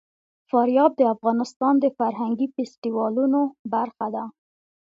[0.49, 3.41] فاریاب د افغانستان د فرهنګي فستیوالونو
[3.73, 4.23] برخه ده.